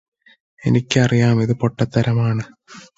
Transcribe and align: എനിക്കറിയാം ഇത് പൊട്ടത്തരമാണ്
എനിക്കറിയാം 0.63 1.43
ഇത് 1.43 1.53
പൊട്ടത്തരമാണ് 1.53 2.45